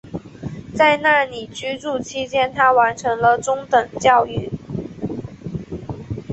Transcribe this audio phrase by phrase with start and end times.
[0.75, 4.49] 在那里居住期间她完成了中等教育。